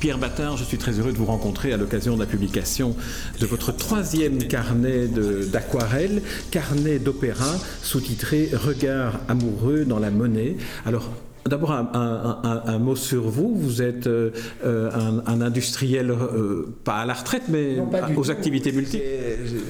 [0.00, 2.94] Pierre Battard, je suis très heureux de vous rencontrer à l'occasion de la publication
[3.40, 10.56] de votre troisième carnet d'aquarelle, carnet d'opéra, sous-titré Regard amoureux dans la monnaie.
[10.84, 11.10] Alors,
[11.46, 13.54] D'abord, un, mot sur vous.
[13.54, 14.32] Vous êtes euh,
[14.64, 17.76] un, industriel, euh, pas à la retraite, mais
[18.16, 19.04] aux activités multiples.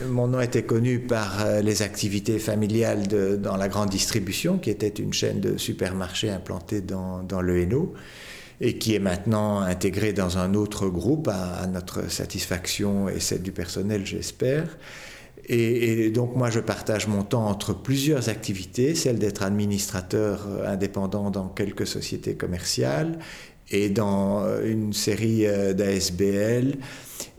[0.08, 4.70] Mon nom était connu par euh, les activités familiales de, dans la grande distribution, qui
[4.70, 7.92] était une chaîne de supermarchés implantée dans, dans le Hainaut
[8.60, 13.52] et qui est maintenant intégrée dans un autre groupe à notre satisfaction et celle du
[13.52, 14.78] personnel, j'espère.
[15.48, 21.30] Et, donc moi, je partage mon temps entre plusieurs activités, celle d'être administrateur euh, indépendant
[21.30, 23.18] dans quelques sociétés commerciales
[23.70, 26.78] et dans euh, une série euh, d'ASBL.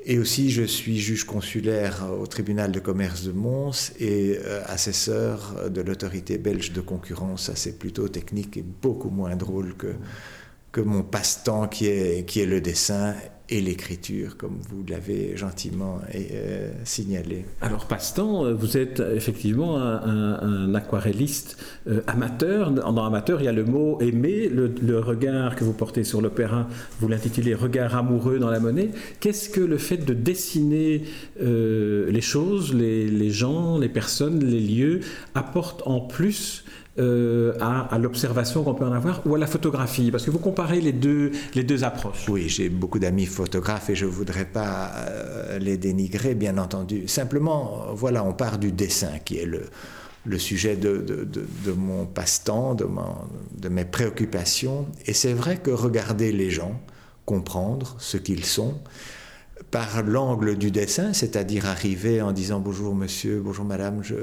[0.05, 5.81] Et aussi, je suis juge consulaire au tribunal de commerce de Mons et assesseur de
[5.81, 7.47] l'autorité belge de concurrence.
[7.47, 9.95] Ça, c'est plutôt technique et beaucoup moins drôle que,
[10.71, 13.15] que mon passe-temps qui est, qui est le dessin
[13.49, 17.45] et l'écriture, comme vous l'avez gentiment euh, signalé.
[17.61, 21.57] Alors, passe-temps, euh, vous êtes effectivement un, aquarelliste
[21.87, 22.71] euh, amateur.
[22.71, 26.67] Dans amateur, il y a le mot aimer, le, regard que vous portez sur l'opéra,
[26.99, 28.89] vous l'intitulez Regard amoureux dans la monnaie.
[29.19, 31.03] Qu'est-ce que le fait de dessiner
[31.39, 34.99] les choses, les, les, gens, les personnes, les lieux
[35.35, 36.65] apporte en plus
[36.99, 40.81] euh, à, l'observation qu'on peut en avoir ou à la photographie Parce que vous comparez
[40.81, 42.27] les deux, les deux approches.
[42.27, 47.07] Oui, j'ai beaucoup d'amis photographes et je ne voudrais pas euh, les dénigrer, bien entendu.
[47.07, 52.73] Simplement, voilà, on part du dessin qui est le, sujet de, de, de, mon passe-temps,
[52.73, 52.87] de,
[53.57, 54.87] de mes préoccupations.
[55.05, 56.81] Et c'est vrai que regarder les gens,
[57.25, 58.73] comprendre ce qu'ils sont,
[59.69, 64.15] par l'angle du dessin, c'est-à-dire arriver en disant bonjour monsieur, bonjour madame, je,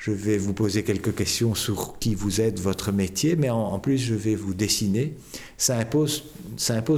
[0.00, 3.98] je vais vous poser quelques questions sur qui vous êtes, votre métier, mais en, plus
[3.98, 5.14] je vais vous dessiner.
[5.58, 6.22] Ça impose,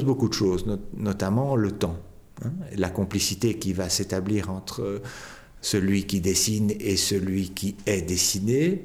[0.05, 0.65] beaucoup de choses,
[0.97, 1.99] notamment le temps,
[2.45, 5.03] hein, la complicité qui va s'établir entre
[5.61, 8.85] celui qui dessine et celui qui est dessiné.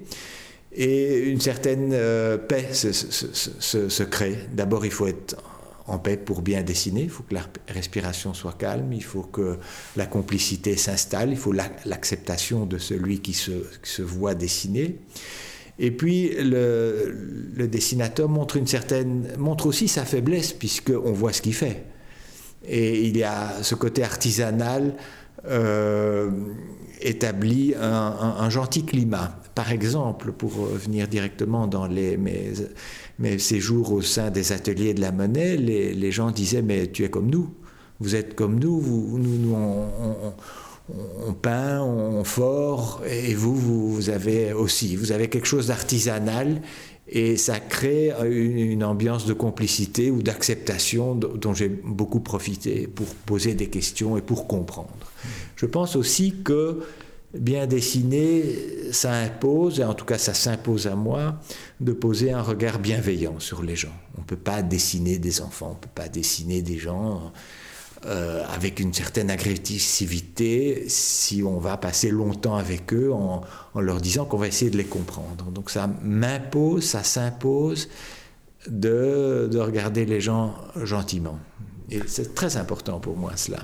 [0.74, 4.38] Et une certaine euh, paix se crée.
[4.52, 5.38] D'abord, il faut être
[5.88, 7.04] en paix pour bien dessiner.
[7.04, 9.58] Il faut que la respiration soit calme, il faut que
[9.96, 15.00] la complicité s'installe, il faut l'acceptation de celui qui se, voit dessiner.
[15.80, 21.54] Et puis le, dessinateur montre une certaine, montre aussi sa faiblesse puisqu'on voit ce qu'il
[21.54, 21.86] fait.
[22.66, 24.96] Et il y a ce côté artisanal
[25.48, 26.32] euh,
[27.00, 29.40] établit un, gentil climat.
[29.54, 32.54] Par exemple, pour venir directement dans les, mes,
[33.20, 37.10] mes, séjours au sein des ateliers de la monnaie, les, gens disaient Mais tu es
[37.10, 37.50] comme nous,
[38.00, 39.56] vous êtes comme nous, nous
[41.26, 46.62] on, peint, on fort, et vous, vous avez aussi, vous avez quelque chose d'artisanal
[47.10, 53.54] et ça crée une, ambiance de complicité ou d'acceptation dont j'ai beaucoup profité pour poser
[53.54, 54.90] des questions et pour comprendre.
[55.56, 56.82] Je pense aussi que
[57.34, 61.40] bien dessiner, ça impose, et en tout cas ça s'impose à moi,
[61.80, 63.96] de poser un regard bienveillant sur les gens.
[64.18, 67.32] On ne peut pas dessiner des enfants, on ne peut pas dessiner des gens
[68.06, 73.42] euh, avec une certaine agressivité si on va passer longtemps avec eux en,
[73.76, 75.46] leur disant qu'on va essayer de les comprendre.
[75.52, 77.90] Donc ça m'impose, ça s'impose
[78.68, 81.40] de, de regarder les gens gentiment.
[81.90, 83.60] Et c'est très important pour moi cela.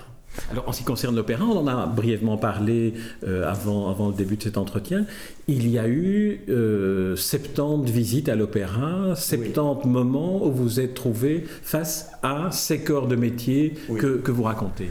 [0.51, 2.93] Alors, en ce qui concerne l'opéra, on en a brièvement parlé
[3.25, 5.05] euh, avant, avant le début de cet entretien.
[5.47, 11.43] Il y a eu euh, 70 visites à l'opéra, 70 moments où vous êtes trouvé
[11.61, 14.89] face à ces corps de métier que, que, vous racontez.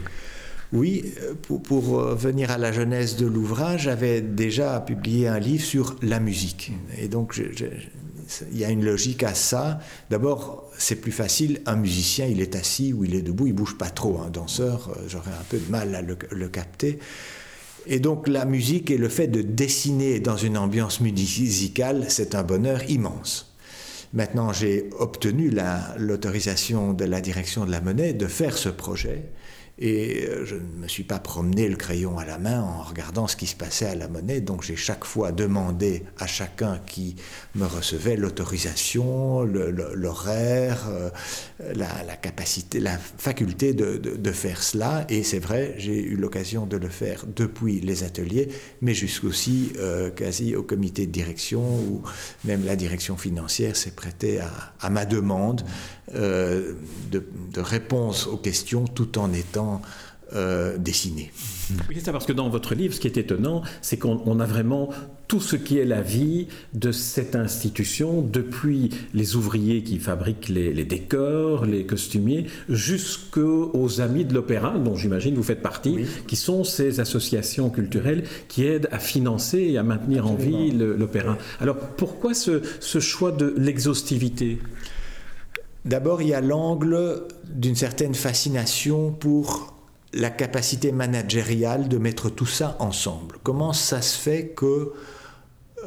[0.73, 5.37] Oui, euh, pour, pour, euh, venir à la jeunesse de l'ouvrage, j'avais déjà publié un
[5.37, 6.71] livre sur la musique.
[6.97, 7.43] Et donc, je,
[8.51, 9.79] il y a une logique à ça.
[10.09, 11.61] D'abord, c'est plus facile.
[11.65, 14.19] Un musicien, il est assis ou il est debout, il bouge pas trop.
[14.19, 16.99] Un danseur, euh, j'aurais un peu de mal à le, capter.
[17.85, 22.43] Et donc la musique et le fait de dessiner dans une ambiance musicale, c'est un
[22.43, 23.53] bonheur immense.
[24.13, 25.51] Maintenant, j'ai obtenu
[25.97, 29.23] l'autorisation de la direction de la monnaie de faire ce projet.
[29.79, 33.25] Et euh, je ne me suis pas promené le crayon à la main en regardant
[33.25, 37.15] ce qui se passait à la monnaie, donc j'ai chaque fois demandé à chacun qui
[37.55, 41.09] me recevait l'autorisation, l'horaire, euh,
[41.73, 45.05] la, capacité, la faculté de, faire cela.
[45.09, 48.49] Et c'est vrai, j'ai eu l'occasion de le faire depuis les ateliers,
[48.81, 52.03] mais jusqu'aussi euh, quasi au comité de direction, où
[52.45, 54.39] même la direction financière s'est prêtée
[54.79, 55.63] à, ma demande
[56.13, 56.75] de,
[57.11, 59.62] de réponse aux questions tout en étant
[60.35, 61.31] euh, dessiner.
[61.87, 64.45] Oui, c'est ça, parce que dans votre livre, ce qui est étonnant, c'est qu'on a
[64.45, 64.89] vraiment
[65.27, 70.85] tout ce qui est la vie de cette institution, depuis les ouvriers qui fabriquent les,
[70.85, 76.99] décors, les costumiers, jusqu'aux amis de l'opéra, dont j'imagine vous faites partie, qui sont ces
[76.99, 81.37] associations culturelles qui aident à financer et à maintenir en vie l'opéra.
[81.59, 84.57] Alors pourquoi ce, ce choix de l'exhaustivité?
[85.85, 89.73] D'abord, il y a l'angle d'une certaine fascination pour
[90.13, 93.37] la capacité managériale de mettre tout ça ensemble.
[93.43, 94.93] Comment ça se fait que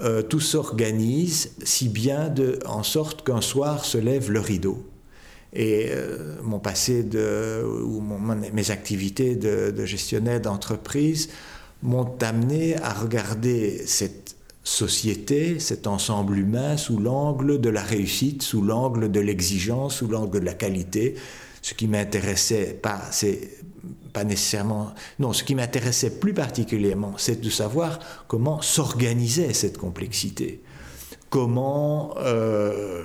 [0.03, 2.35] euh, tout s'organise si bien
[2.67, 4.85] en sorte qu'un soir se lève le rideau?
[5.53, 7.07] Et euh, mon passé
[7.65, 8.03] ou
[8.53, 11.31] mes activités de, de gestionnaire d'entreprise
[11.83, 14.26] m'ont amené à regarder cette
[14.67, 20.41] société, cet ensemble humain sous l'angle de la réussite, sous l'angle de l'exigence, sous l'angle
[20.41, 21.15] de la qualité.
[21.63, 23.59] Ce qui m'intéressait pas, c'est
[24.13, 24.93] pas nécessairement.
[25.21, 30.63] Non, ce qui m'intéressait plus particulièrement, c'est de savoir comment s'organisait cette complexité,
[31.31, 33.05] comment euh,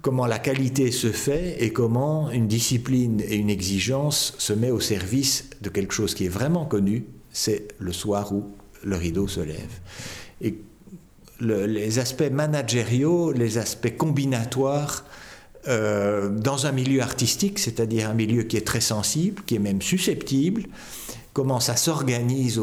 [0.00, 4.80] comment la qualité se fait et comment une discipline et une exigence se met au
[4.80, 8.46] service de quelque chose qui est vraiment connu, c'est le soir où
[8.82, 9.80] le rideau se lève.
[10.40, 10.58] Et
[11.40, 15.04] les aspects managériaux, les aspects combinatoires
[15.68, 19.82] euh, dans un milieu artistique, c'est-à-dire un milieu qui est très sensible, qui est même
[19.82, 20.64] susceptible,
[21.32, 22.60] comment ça s'organise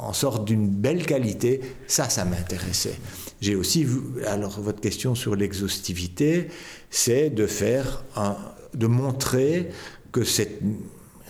[0.00, 2.94] en sorte d'une belle qualité, ça, ça m'intéressait.
[3.40, 3.86] J'ai aussi
[4.26, 6.48] alors votre question sur l'exhaustivité,
[6.90, 8.04] c'est de faire,
[8.74, 9.70] de montrer
[10.12, 10.60] que cette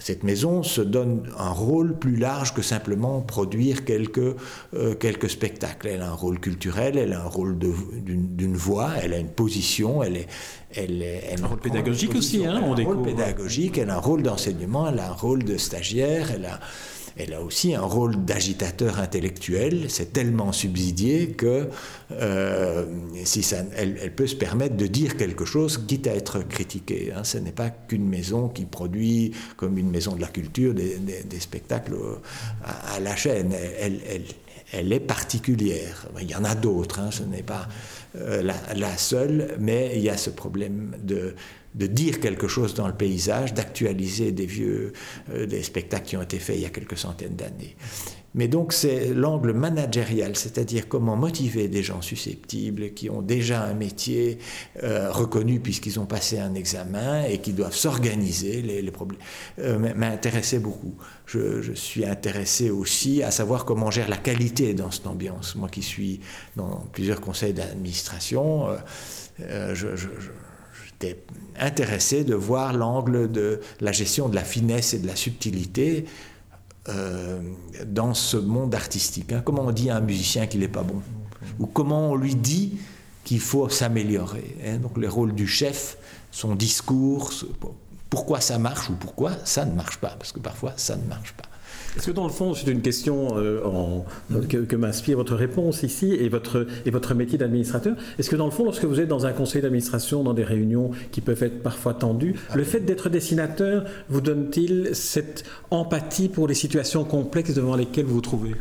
[0.09, 4.37] cette maison se donne un rôle plus large que simplement produire quelques,
[4.73, 5.87] euh, quelques spectacles.
[5.87, 10.03] Elle a un rôle culturel, elle a un rôle d'une voix, elle a une position,
[10.03, 10.27] elle est...
[10.75, 13.01] Elle, elle un rôle pédagogique aussi, hein, on découvre.
[13.01, 16.47] Un rôle pédagogique, elle a un rôle d'enseignement, elle a un rôle de stagiaire, elle
[16.47, 16.59] a
[17.19, 19.87] elle a aussi un rôle d'agitateur intellectuel.
[19.89, 21.69] C'est tellement subsidié que
[22.13, 22.87] euh,
[23.25, 23.45] si
[23.77, 27.13] elle, peut se permettre de dire quelque chose, quitte à être critiquée.
[27.15, 27.25] Hein.
[27.25, 31.97] Ce n'est pas qu'une maison qui produit, comme une maison de la culture, des, spectacles
[32.65, 33.53] à, la chaîne.
[33.53, 34.01] Elle,
[34.73, 36.07] elle, est particulière.
[36.21, 37.11] Il y en a d'autres, hein.
[37.11, 37.69] ce n'est pas
[38.17, 41.35] euh, la, seule, mais il y a ce problème de
[41.75, 44.93] de dire quelque chose dans le paysage, d'actualiser des vieux
[45.31, 47.77] euh, des spectacles qui ont été faits il y a quelques centaines d'années.
[48.35, 53.75] Mais donc c'est l'angle managérial, c'est-à-dire comment motiver des gens susceptibles qui ont déjà un
[53.75, 54.39] métier
[54.83, 58.61] euh, reconnu puisqu'ils ont passé un examen et qui doivent s'organiser.
[58.63, 59.21] Les, problèmes
[59.59, 60.95] euh, m'intéressait beaucoup.
[61.27, 65.57] Je, suis intéressé aussi à savoir comment gère la qualité dans cette ambiance.
[65.57, 66.21] Moi qui suis
[66.57, 68.69] dans plusieurs conseils d'administration,
[69.39, 69.87] je
[71.01, 71.23] J'étais
[71.61, 76.07] intéressé de voir l'angle de la gestion de la finesse et de la subtilité
[76.89, 77.41] euh,
[77.87, 79.33] dans ce monde artistique.
[79.33, 79.43] Hein.
[79.45, 81.01] Comment on dit à un musicien qu'il n'est pas bon?
[81.61, 82.79] Ou comment on lui dit
[83.25, 84.79] qu'il faut s'améliorer hein.
[84.79, 85.99] Donc les rôles du chef,
[86.33, 87.33] son discours,
[88.11, 91.33] pourquoi ça marche ou pourquoi ça ne marche pas, parce que parfois ça ne marche
[91.35, 91.45] pas.
[91.97, 94.01] Est-ce que dans le fond, c'est une question euh,
[94.49, 98.51] que, m'inspire votre réponse ici et votre, et votre métier d'administrateur Est-ce que dans le
[98.51, 101.95] fond, lorsque vous êtes dans un conseil d'administration, dans des réunions qui peuvent être parfois
[101.95, 108.07] tendues, le fait d'être dessinateur vous donne-t-il cette empathie pour les situations complexes devant lesquelles
[108.07, 108.55] vous vous trouvez?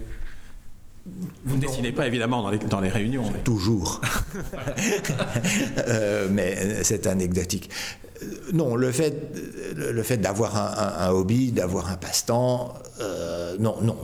[1.46, 3.24] Vous ne dessinez pas évidemment dans les, dans les réunions.
[3.44, 4.02] Toujours.
[5.90, 7.70] Euh, mais c'est anecdotique.
[8.54, 9.14] Non, le fait,
[9.76, 13.98] le fait d'avoir un, hobby, d'avoir un passe-temps, euh, non, non,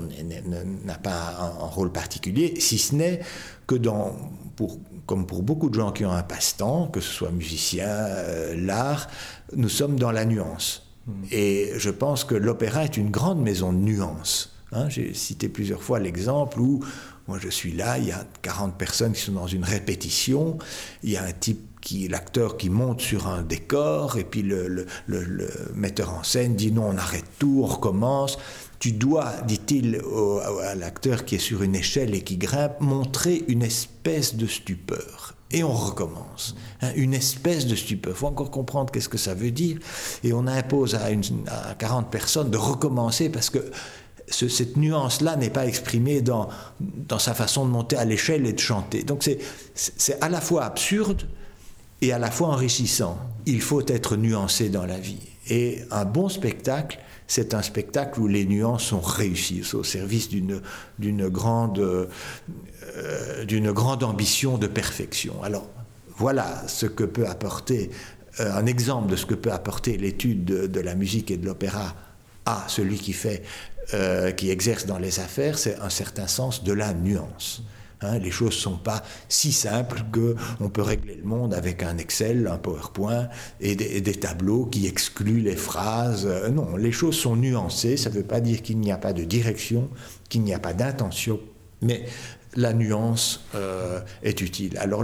[0.85, 3.21] n'a pas un, rôle particulier, si ce n'est
[3.65, 4.15] que dans,
[4.55, 8.55] pour, comme pour beaucoup de gens qui ont un passe-temps, que ce soit musicien, euh,
[8.55, 9.07] l'art,
[9.55, 10.87] nous sommes dans la nuance.
[11.07, 11.23] Hmm.
[11.31, 14.52] Et je pense que l'opéra est une grande maison de nuances.
[14.73, 14.89] Hein.
[14.89, 16.79] J'ai cité plusieurs fois l'exemple où
[17.27, 20.57] moi je suis là, il y a 40 personnes qui sont dans une répétition,
[21.03, 24.87] il y a un type qui l'acteur qui monte sur un décor et puis le,
[25.75, 28.37] metteur en scène dit non on arrête tout, on recommence.
[28.79, 30.01] Tu dois, dit-il
[30.63, 35.35] à l'acteur qui est sur une échelle et qui grimpe, montrer une espèce de stupeur.
[35.51, 36.55] Et on recommence.
[36.81, 38.13] Hein, une espèce de stupeur.
[38.13, 39.77] Il faut encore comprendre qu'est-ce que ça veut dire.
[40.23, 43.71] Et on impose à, une, à 40 personnes de recommencer parce que
[44.33, 46.49] cette nuance-là n'est pas exprimée dans,
[46.79, 49.03] dans sa façon de monter à l'échelle et de chanter.
[49.03, 49.27] Donc
[49.75, 51.27] c'est à la fois absurde,
[52.03, 53.17] et à la fois enrichissant.
[53.45, 55.21] Il faut être nuancé dans la vie.
[55.49, 61.29] Et un bon spectacle, c'est un spectacle où les nuances sont réussies, au service d'une
[61.29, 65.41] grande, euh, grande ambition de perfection.
[65.43, 65.65] Alors
[66.17, 67.89] voilà ce que peut apporter
[68.37, 71.95] un exemple de ce que peut apporter l'étude de, la musique et de l'opéra
[72.45, 73.43] à celui qui fait,
[74.37, 77.63] qui exerce dans les affaires, c'est un certain sens de la nuance.
[78.03, 81.97] Hein, les choses ne sont pas si simples qu'on peut régler le monde avec un
[81.97, 83.29] Excel, un PowerPoint
[83.61, 86.25] et des, tableaux qui excluent les phrases.
[86.25, 87.97] Euh, non, les choses sont nuancées.
[87.97, 89.89] Ça ne veut pas dire qu'il n'y a pas de direction,
[90.29, 91.39] qu'il n'y a pas d'intention,
[91.81, 92.05] mais
[92.55, 94.77] la nuance euh, est utile.
[94.77, 95.03] Alors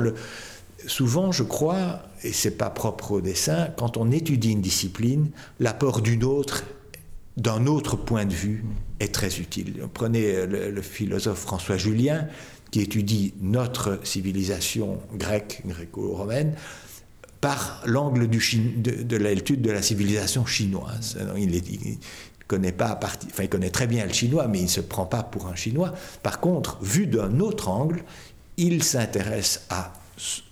[0.85, 6.01] souvent, je crois, et c'est pas propre au dessin, quand on étudie une discipline, l'apport
[6.01, 6.63] d'une autre
[7.39, 8.65] d'un autre point de vue
[8.99, 9.87] est très utile.
[9.93, 12.27] Prenez le philosophe François Julien,
[12.71, 16.55] qui étudie notre civilisation grecque, gréco-romaine,
[17.41, 21.17] par l'angle de, de l'étude de la civilisation chinoise.
[21.37, 21.95] Il, ne
[22.47, 25.23] connaît pas, enfin, il connaît très bien le chinois, mais il ne se prend pas
[25.23, 25.93] pour un chinois.
[26.21, 28.03] Par contre, vu d'un autre angle,
[28.57, 29.93] il s'intéresse à,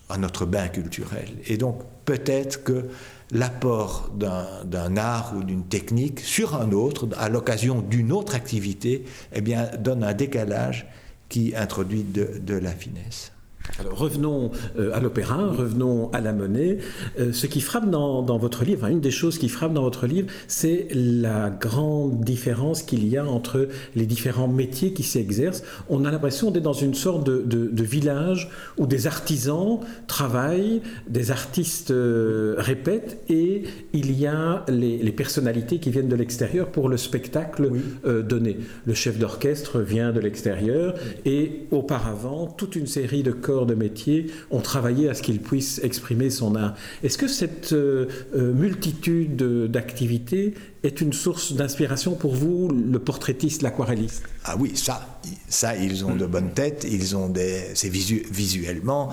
[0.10, 1.29] à notre bain culturel.
[1.48, 2.88] Et donc, peut-être que
[3.31, 9.41] l'apport d'un art ou d'une technique sur un autre, à l'occasion d'une autre activité, eh
[9.79, 10.88] donne un décalage
[11.29, 13.31] qui introduit de, la finesse.
[13.79, 16.79] Alors revenons euh, à l'opéra, revenons à la monnaie.
[17.19, 20.29] Euh, ce qui frappe dans, votre livre, une des choses qui frappe dans votre livre,
[20.47, 25.63] c'est la grande différence qu'il y a entre les différents métiers qui s'exercent.
[25.89, 31.91] On a l'impression d'être dans une sorte de, village où des artisans travaillent, des artistes
[31.91, 37.71] euh, répètent, et il y a les, personnalités qui viennent de l'extérieur pour le spectacle
[38.03, 38.57] donné.
[38.86, 40.93] Le chef d'orchestre vient de l'extérieur,
[41.25, 45.80] et auparavant, toute une série de corps de métier ont travaillé à ce qu'ils puissent
[45.84, 46.76] exprimer son art.
[47.04, 49.36] Est-ce que cette euh, euh, multitude
[49.72, 54.24] d'activités est une source d'inspiration pour vous, le portraitiste, l'aquarelliste?
[54.46, 59.10] Ah oui, ça, ça, ils ont de bonnes têtes, ils ont des, c'est visuellement.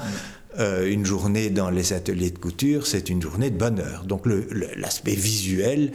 [0.61, 4.05] Euh, une journée dans les ateliers de couture, c'est une journée de bonheur.
[4.05, 4.25] Donc
[4.77, 5.91] l'aspect visuel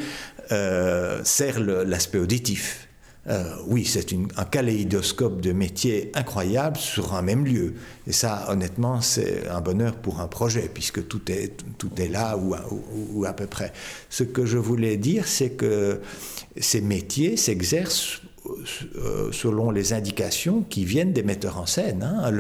[1.23, 2.88] sert l'aspect auditif.
[3.29, 4.07] Euh, oui, c'est
[4.37, 7.75] un kaléidoscope de métiers incroyable sur un même lieu.
[8.07, 12.37] Et ça, honnêtement, c'est un bonheur pour un projet, puisque tout est, tout est là
[12.37, 13.71] ou, à peu près.
[14.09, 16.01] Ce que je voulais dire, c'est que
[16.57, 18.21] ces métiers s'exercent
[18.95, 22.01] euh, selon les indications qui viennent des metteurs en scène.
[22.01, 22.31] Hein.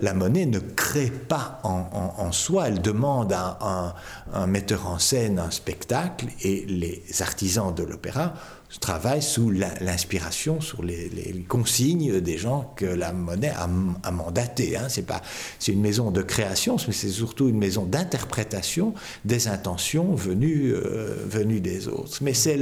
[0.00, 3.94] la monnaie ne crée pas en, soi, elle demande à
[4.32, 8.32] un metteur en scène un spectacle et les artisans de l'opéra
[8.80, 11.08] travaille sous l'inspiration, sur les,
[11.48, 13.68] consignes des gens que la monnaie a,
[14.02, 14.76] a mandaté.
[14.76, 14.88] Hein.
[14.88, 15.22] C'est pas,
[15.58, 18.94] c'est une maison de création, mais c'est surtout une maison d'interprétation
[19.24, 22.18] des intentions venues, euh, venues des autres.
[22.20, 22.58] Mais c'est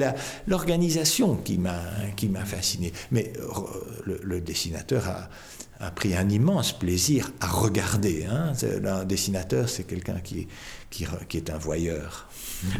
[0.46, 1.82] l'organisation qui m'a,
[2.16, 2.92] qui m'a fasciné.
[3.10, 5.28] Mais euh, le, dessinateur a,
[5.80, 8.26] a pris un immense plaisir à regarder.
[8.30, 8.52] Hein.
[8.84, 10.48] Un dessinateur, c'est quelqu'un qui,
[10.90, 12.28] qui, qui, est un voyeur.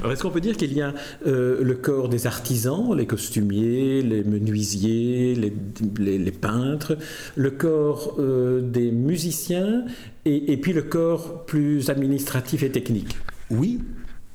[0.04, 0.94] est-ce qu'on peut dire qu'il y a
[1.26, 6.96] euh, le corps des artisans, les costumiers, les menuisiers, les, les, peintres,
[7.34, 9.84] le corps euh, des musiciens
[10.24, 13.16] et, et, puis le corps plus administratif et technique?
[13.50, 13.80] Oui,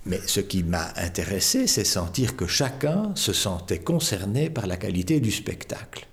[0.06, 5.20] mais ce qui m'a intéressé, c'est sentir que chacun se sentait concerné par la qualité
[5.20, 6.08] du spectacle.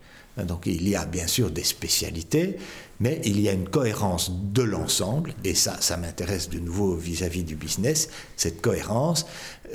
[0.44, 2.56] Donc il y a bien sûr des spécialités,
[3.00, 7.44] mais il y a une cohérence de l'ensemble, et ça, ça m'intéresse de nouveau vis-à-vis
[7.44, 9.26] du business, cette cohérence,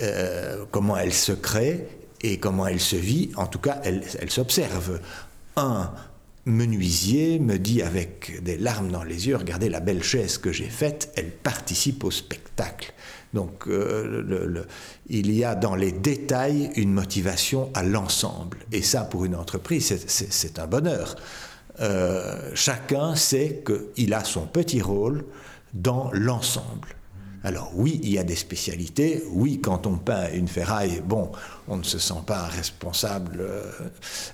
[0.01, 1.87] euh, comment elle se crée
[2.21, 4.99] et comment elle se vit, en tout cas, elle, elle s'observe.
[5.55, 5.91] Un
[6.45, 10.69] menuisier me dit avec des larmes dans les yeux, regardez la belle chaise que j'ai
[10.69, 12.93] faite, elle participe au spectacle.
[13.33, 14.65] Donc euh,
[15.07, 18.59] il y a dans les détails une motivation à l'ensemble.
[18.71, 21.15] Et ça, pour une entreprise, c'est un bonheur.
[21.79, 25.25] Euh, chacun sait qu'il a son petit rôle
[25.73, 26.89] dans l'ensemble.
[27.43, 29.23] Alors oui, il y a des spécialités.
[29.29, 31.31] Oui, quand on peint une ferraille, bon,
[31.67, 33.45] on ne se sent pas responsable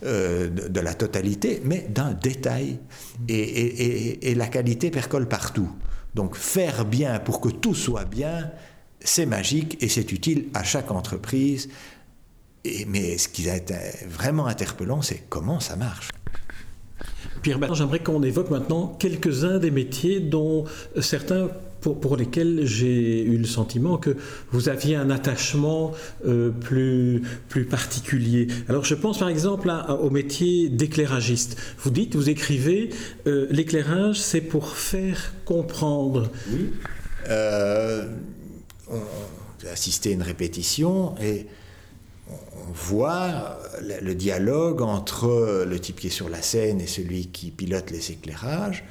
[0.04, 2.78] euh, de, la totalité, mais d'un détail.
[3.28, 5.70] et, la qualité percole partout.
[6.16, 8.52] Donc faire bien pour que tout soit bien,
[9.02, 11.70] c'est magique et c'est utile à chaque entreprise.
[12.88, 13.76] Mais ce qui a été
[14.08, 16.10] vraiment interpellant, c'est comment ça marche.
[17.42, 20.66] Pierre j'aimerais qu'on évoque maintenant quelques-uns des métiers dont
[21.00, 21.50] certains
[21.82, 24.16] pour, lesquels j'ai eu le sentiment que
[24.52, 25.94] vous aviez un attachement
[26.26, 28.48] euh, plus, plus particulier.
[28.68, 29.72] Alors je pense par exemple
[30.02, 31.58] au métier d'éclairagiste.
[31.80, 32.90] Vous dites, vous écrivez,
[33.28, 36.30] euh, l'éclairage c'est pour faire comprendre.
[36.52, 36.72] Oui.
[37.30, 38.06] Euh,
[38.90, 41.48] on a assisté à une répétition et
[42.30, 43.60] on voit
[44.02, 48.12] le dialogue entre le type qui est sur la scène et celui qui pilote les
[48.12, 48.84] éclairages.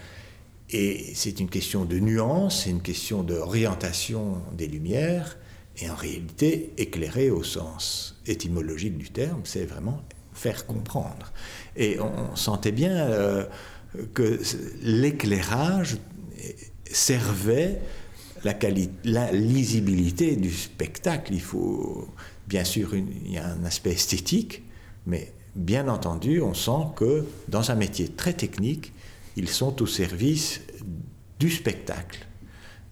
[0.71, 5.39] Et c'est une question de nuance, c'est une question d'orientation des lumières.
[5.81, 11.33] Et en réalité, éclairer au sens étymologique du terme, c'est vraiment faire comprendre.
[11.77, 13.47] Et on sentait bien euh,
[14.15, 14.41] que
[14.83, 15.99] l'éclairage
[16.91, 17.81] servait
[19.05, 21.33] la, lisibilité du spectacle.
[21.35, 22.09] Il faut,
[22.47, 24.63] bien sûr, il y a un aspect esthétique,
[25.07, 28.93] mais bien entendu, on sent que dans un métier très technique,
[29.39, 30.61] ils sont au service
[31.39, 32.27] du spectacle.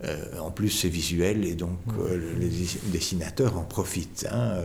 [0.05, 2.51] Euh, en plus, c'est visuel et donc euh, les
[2.93, 4.29] dessinateurs en profitent.
[4.31, 4.61] Hein.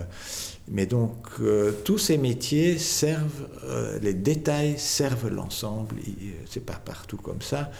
[0.68, 3.48] Mais donc, euh, tous ces métiers servent,
[4.02, 5.96] les détails servent l'ensemble.
[6.50, 7.72] C'est pas partout comme ça.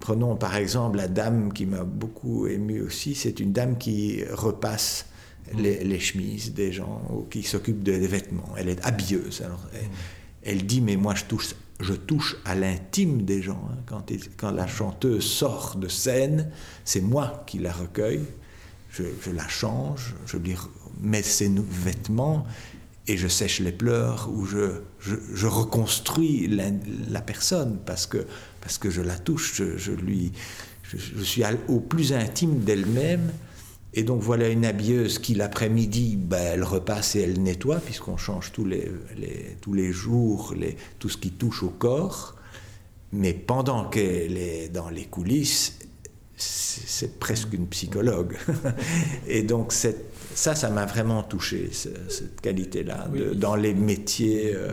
[0.00, 3.14] Prenons par exemple la dame qui m'a beaucoup ému aussi.
[3.14, 5.06] C'est une dame qui repasse
[5.56, 8.54] les, chemises des gens ou qui s'occupe des vêtements.
[8.56, 9.42] Elle est habilleuse.
[9.44, 9.64] Alors,
[10.42, 13.68] elle, dit Mais moi, je touche je touche à l'intime des gens.
[13.70, 13.98] Hein.
[14.36, 16.50] Quand, la chanteuse sort de scène,
[16.84, 18.24] c'est moi qui la recueille,
[18.90, 20.54] je, la change, je lui
[21.00, 22.46] mets ses vêtements
[23.08, 28.26] et je sèche les pleurs ou je, je, reconstruis la, personne parce que,
[28.60, 33.32] parce que je la touche, je, je, suis au plus intime d'elle-même
[33.94, 38.52] et donc voilà une habilleuse qui l'après-midi, ben, elle repasse et elle nettoie, puisqu'on change
[38.52, 38.90] tous les,
[39.60, 42.36] tous les jours les, tout ce qui touche au corps.
[43.12, 45.78] Mais pendant qu'elle est dans les coulisses,
[46.36, 48.38] c'est presque une psychologue.
[49.28, 49.90] et donc ça,
[50.34, 53.08] ça m'a vraiment touché, cette qualité-là.
[53.34, 54.72] Dans les métiers euh,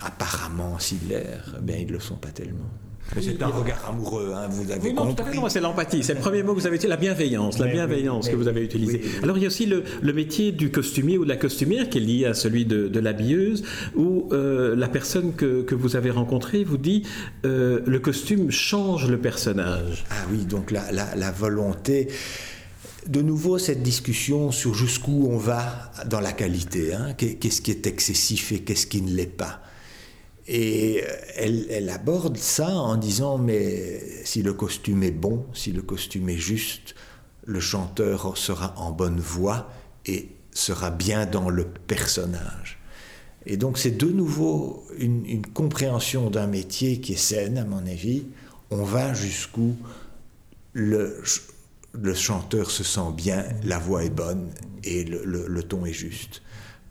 [0.00, 2.68] apparemment ancillaires, ben, ils ne le sont pas tellement.
[3.18, 5.38] C'est un regard amoureux, hein, vous avez compris.
[5.48, 8.36] c'est l'empathie, c'est le premier mot que vous avez utilisé, la bienveillance, la bienveillance que
[8.36, 9.02] vous avez utilisé.
[9.22, 12.02] Alors il y a aussi le, métier du costumier ou de la costumière qui est
[12.02, 13.64] lié à celui de, l'habilleuse,
[13.96, 17.04] où euh, la personne que, vous avez rencontrée vous dit
[17.46, 20.04] euh, le costume change le personnage.
[20.10, 22.08] Ah oui, donc la, la volonté
[23.06, 26.92] de nouveau cette discussion sur jusqu'où on va dans la qualité.
[26.92, 27.14] Hein.
[27.14, 29.62] Qu'est-ce qui est excessif et qu'est-ce qui ne l'est pas
[30.46, 31.04] et
[31.36, 36.38] elle, aborde ça en disant, mais si le costume est bon, si le costume est
[36.38, 36.94] juste,
[37.44, 39.70] le chanteur sera en bonne voie
[40.06, 42.78] et sera bien dans le personnage.
[43.46, 48.26] Et donc c'est de nouveau une, compréhension d'un métier qui est saine, à mon avis.
[48.70, 49.76] On va jusqu'où
[50.72, 51.22] le,
[51.92, 54.50] le, chanteur se sent bien, la voix est bonne
[54.84, 56.42] et le, ton est juste.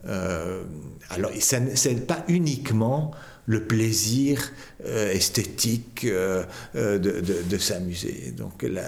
[0.06, 0.64] Euh,
[1.10, 3.12] alors, ce n'est pas uniquement
[3.50, 4.52] le plaisir
[4.86, 6.44] euh, esthétique euh,
[6.76, 8.32] euh, de, s'amuser.
[8.38, 8.84] Donc là,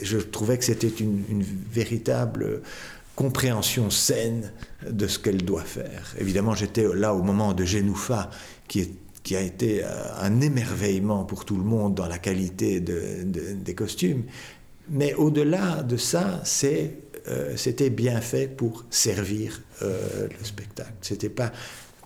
[0.00, 2.62] je trouvais que c'était une, véritable
[3.16, 4.52] compréhension saine
[4.88, 6.14] de ce qu'elle doit faire.
[6.20, 8.30] Évidemment, j'étais là au moment de Genoufa,
[8.68, 9.82] qui, qui a été
[10.20, 14.22] un émerveillement pour tout le monde dans la qualité des costumes.
[14.88, 20.94] Mais au-delà de ça, c'était bien fait pour servir le spectacle.
[21.00, 21.50] C'était pas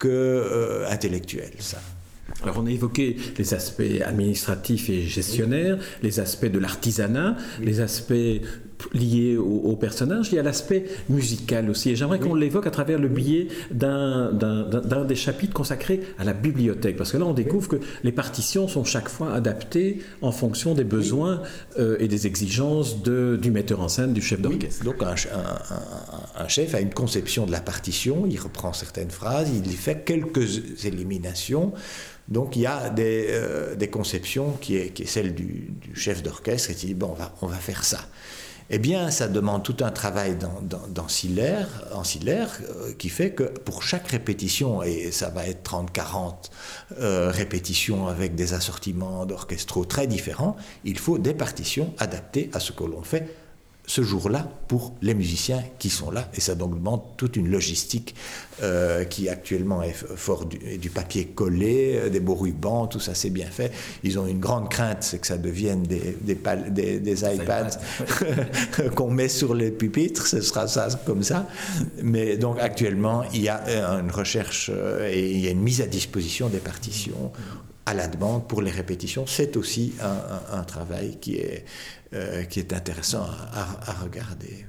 [0.00, 1.78] que euh, intellectuel, ça.
[2.42, 8.12] Alors on a évoqué les aspects administratifs et gestionnaires, les aspects de l'artisanat, les aspects
[8.92, 10.28] liés au, personnage.
[10.32, 11.90] Il y a l'aspect musical aussi.
[11.90, 14.30] Et j'aimerais qu'on l'évoque à travers le biais d'un
[15.06, 16.96] des chapitres consacrés à la bibliothèque.
[16.96, 20.84] Parce que là, on découvre que les partitions sont chaque fois adaptées en fonction des
[20.84, 21.42] besoins
[21.78, 24.84] euh, et des exigences de, du metteur en scène, du chef d'orchestre.
[24.84, 25.14] Donc un,
[26.36, 30.04] un, chef a une conception de la partition, il reprend certaines phrases, il y fait
[30.04, 31.72] quelques éliminations
[32.30, 36.72] donc il y a des, euh, conceptions qui est, qui est, celle du, chef d'orchestre
[36.72, 38.00] qui dit bon on va, on va faire ça.
[38.72, 40.38] Eh bien, ça demande tout un travail
[40.88, 46.34] d'ancillaire euh, qui fait que pour chaque répétition, et ça va être 30-40
[47.00, 52.70] euh, répétitions avec des assortiments d'orchestraux très différents, il faut des partitions adaptées à ce
[52.70, 53.34] que l'on fait
[53.90, 56.28] ce jour-là pour les musiciens qui sont là.
[56.34, 58.14] Et ça donc demande toute une logistique
[58.62, 63.30] euh, qui actuellement est fort du, papier collé, euh, des beaux rubans, tout ça c'est
[63.30, 63.72] bien fait.
[64.04, 67.80] Ils ont une grande crainte, c'est que ça devienne des, des, des, iPads
[68.94, 71.48] qu'on met sur les pupitres, ce sera ça comme ça.
[72.00, 74.70] Mais donc actuellement, il y a euh, une recherche
[75.10, 77.32] et il y a une mise à disposition des partitions
[77.86, 79.24] à la demande pour les répétitions.
[79.26, 79.94] C'est aussi
[80.52, 81.64] un travail qui est
[82.12, 84.66] euh, qui est intéressant à, regarder.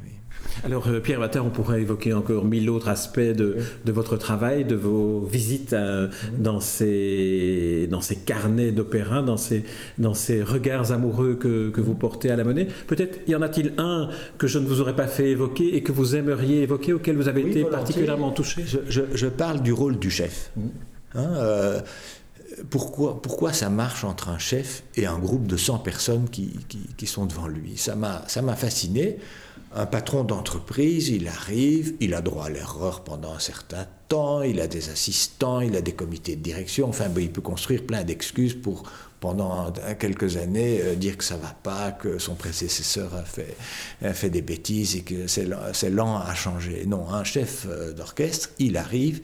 [0.63, 4.63] Alors, euh, Pierre Vater, on pourrait évoquer encore mille autres aspects de, de votre travail,
[4.63, 9.63] de vos visites euh, dans, ces, dans ces carnets d'opéra, dans ces,
[9.97, 12.67] dans ces regards amoureux que, que vous portez à la monnaie.
[12.86, 15.91] Peut-être y en a-t-il un que je ne vous aurais pas fait évoquer et que
[15.91, 18.63] vous aimeriez évoquer, auquel vous avez été particulièrement touché?
[18.67, 20.51] Je, je, parle du rôle du chef.
[20.56, 20.62] Mmh.
[21.15, 21.82] Hein,
[22.69, 26.51] pourquoi, pourquoi ça marche entre un chef et un groupe de 100 personnes qui,
[26.97, 27.77] qui, sont devant lui?
[27.77, 29.17] Ça m'a fasciné.
[29.73, 34.59] Un patron d'entreprise, il arrive, il a droit à l'erreur pendant un certain temps, il
[34.59, 38.03] a des assistants, il a des comités de direction, enfin ben, il peut construire plein
[38.03, 38.83] d'excuses pour
[39.21, 43.55] pendant quelques années euh, dire que ça va pas, que son prédécesseur a fait,
[44.03, 46.85] a fait des bêtises et que c'est lent à changer.
[46.87, 49.21] Non, un chef euh, d'orchestre, il arrive,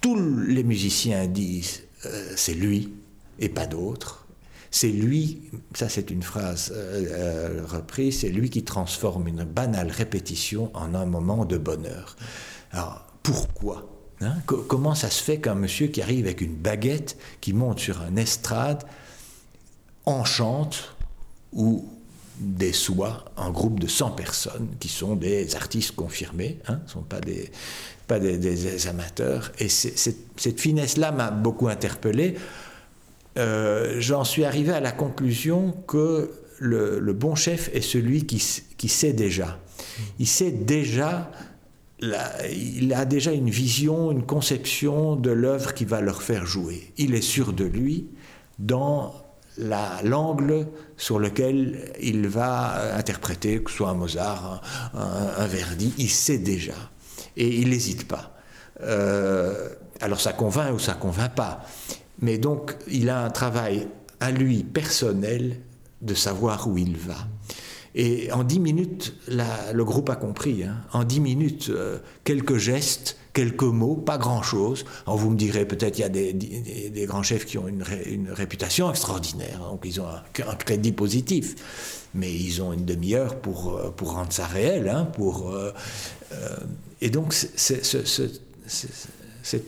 [0.00, 2.92] tous les musiciens disent euh, c'est lui
[3.38, 4.26] et pas d'autres.
[4.70, 6.72] C'est lui, ça c'est une phrase
[7.66, 12.16] reprise, c'est lui qui transforme une banale répétition en un moment de bonheur.
[12.70, 14.36] Alors pourquoi hein?
[14.46, 18.14] Comment ça se fait qu'un monsieur qui arrive avec une baguette, qui monte sur un
[18.14, 18.84] estrade,
[20.06, 20.94] enchante
[21.52, 21.88] ou
[22.38, 27.20] déçoit un groupe de 100 personnes qui sont des artistes confirmés, hein, ne sont pas
[27.20, 27.50] des,
[28.10, 29.52] pas des, amateurs.
[29.60, 32.34] Et cette finesse-là m'a beaucoup interpellé.
[33.38, 38.44] Euh, j'en suis arrivé à la conclusion que le, bon chef est celui qui,
[38.76, 39.60] qui, sait déjà.
[40.18, 41.30] Il sait déjà,
[42.00, 46.92] il a déjà une vision, une conception de l'œuvre qui va leur faire jouer.
[46.98, 48.08] Il est sûr de lui
[48.58, 49.14] dans
[50.02, 54.62] l'angle sur lequel il va interpréter, que ce soit un Mozart,
[54.94, 56.74] un, Verdi, il sait déjà.
[57.36, 58.34] Et il n'hésite pas.
[58.82, 59.68] Euh,
[60.00, 61.64] alors ça convainc ou ça convainc pas.
[62.20, 63.88] Mais donc il a un travail
[64.20, 65.60] à lui personnel
[66.02, 67.16] de savoir où il va.
[67.94, 70.62] Et en dix minutes, le groupe a compris.
[70.62, 70.76] Hein.
[70.92, 74.84] En dix minutes, euh, quelques gestes, quelques mots, pas grand-chose.
[75.06, 77.82] Vous me direz, peut-être il y a des, grands chefs qui ont une,
[78.30, 82.08] réputation extraordinaire, donc ils ont un, crédit positif.
[82.14, 84.88] Mais ils ont une demi-heure pour, euh, rendre ça réel.
[84.88, 85.52] Hein, pour,
[87.00, 87.86] et donc cette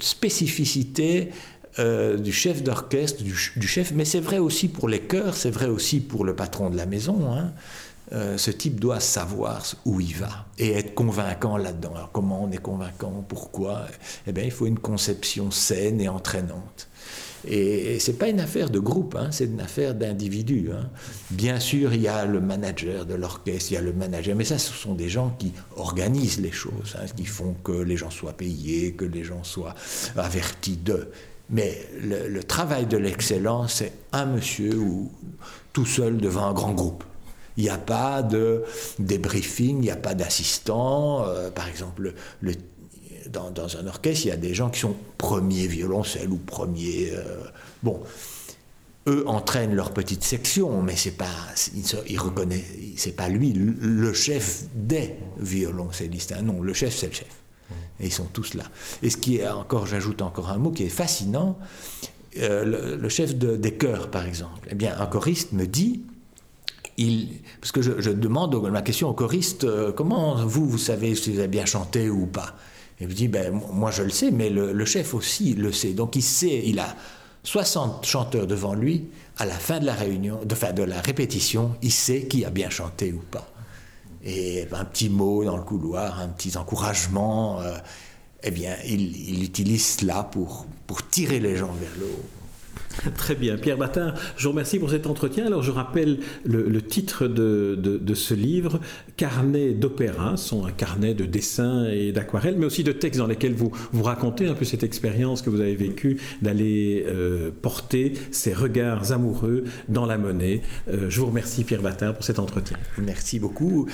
[0.03, 1.31] spécificité
[1.79, 6.01] du chef d'orchestre, du, chef, mais c'est vrai aussi pour les chœurs, c'est vrai aussi
[6.01, 7.33] pour le patron de la maison.
[7.33, 7.53] Hein.
[8.13, 11.93] Euh, ce type doit savoir où il va et être convaincant là-dedans.
[11.95, 13.25] Alors comment on est convaincant?
[13.27, 13.87] Pourquoi?
[14.27, 16.89] Eh bien, il faut une conception saine et entraînante.
[17.49, 20.71] Et, ce n'est pas une affaire de groupe, hein, c'est une affaire d'individu.
[20.73, 20.89] Hein.
[21.31, 24.45] Bien sûr, il y a le manager de l'orchestre, il y a le manager, mais
[24.45, 28.11] ça, ce sont des gens qui organisent les choses, hein, qui font que les gens
[28.11, 29.75] soient payés, que les gens soient
[30.17, 31.11] avertis d'eux.
[31.51, 35.11] Mais le, le travail de l'excellence, c'est un monsieur ou
[35.73, 37.05] tout seul devant un grand groupe.
[37.57, 38.65] Il n'y a pas de
[38.99, 41.27] débriefing, il n'y a pas d'assistant.
[41.27, 42.53] Euh, par exemple, le,
[43.33, 47.11] dans, un orchestre, il y a des gens qui sont premiers violoncelles ou premiers.
[47.13, 47.43] Euh,
[47.83, 48.01] bon,
[49.09, 51.27] eux entraînent leur petite section, mais c'est pas,
[51.75, 51.85] il,
[52.97, 56.33] c'est pas lui le chef des violoncellistes.
[56.33, 56.43] Hein.
[56.43, 57.43] non, le chef, c'est le chef.
[58.01, 58.65] Et ils sont tous là.
[59.03, 61.59] Et ce qui est encore, j'ajoute encore un mot qui est fascinant,
[62.39, 64.69] euh, le, chef de, des chœurs, par exemple.
[64.71, 66.03] Eh bien, un choriste me dit
[67.61, 71.39] parce que je, demande ma question au choriste, euh, comment vous, vous savez si vous
[71.39, 72.57] avez bien chanté ou pas?
[73.03, 75.93] Il me dit, ben, moi je le sais, mais le, chef aussi le sait.
[75.93, 76.95] Donc il sait, il a
[77.43, 79.07] 60 chanteurs devant lui,
[79.39, 82.51] à la fin de la réunion, de, fin, de la répétition, il sait qui a
[82.51, 83.49] bien chanté ou pas.
[84.25, 87.77] Et un petit mot dans le couloir, un petit encouragement, euh,
[88.45, 92.42] eh bien, il, il, utilise cela pour, pour tirer les gens vers le haut.
[93.17, 93.57] Très bien.
[93.57, 95.47] Pierre Batin, je vous remercie pour cet entretien.
[95.47, 98.81] Alors, je rappelle le, titre de, ce livre,
[99.17, 103.55] Carnet d'opéra, sont un carnet de dessins et d'aquarelles, mais aussi de textes dans lesquels
[103.55, 108.53] vous, vous racontez un peu cette expérience que vous avez vécue d'aller euh, porter ces
[108.53, 110.63] regards amoureux dans la monnaie.
[110.89, 112.77] Euh, je vous remercie, Pierre Batin, pour cet entretien.
[112.99, 113.89] Merci beaucoup.